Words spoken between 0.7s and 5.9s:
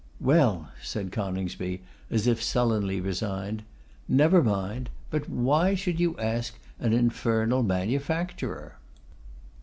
said Coningsby, as if sullenly resigned, 'never mind; but why